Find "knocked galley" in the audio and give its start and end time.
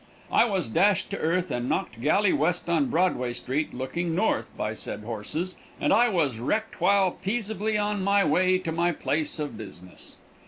1.69-2.33